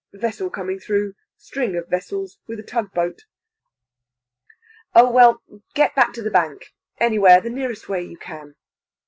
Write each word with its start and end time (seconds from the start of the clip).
Vessel 0.13 0.49
coming 0.49 0.79
through 0.79 1.13
string 1.37 1.77
of 1.77 1.87
vessels 1.87 2.39
with 2.47 2.59
a 2.59 2.63
tug 2.63 2.91
boat." 2.91 3.25
"Oh, 4.95 5.11
well, 5.11 5.43
get 5.75 5.93
back 5.93 6.11
to 6.13 6.23
the 6.23 6.31
Bank 6.31 6.73
anywhere 6.99 7.39
the 7.39 7.51
nearest 7.51 7.87
way 7.87 8.01
you 8.01 8.17
can." 8.17 8.55